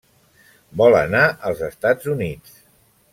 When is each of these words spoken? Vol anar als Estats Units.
Vol 0.81 0.97
anar 1.01 1.21
als 1.49 1.61
Estats 1.67 2.09
Units. 2.15 2.57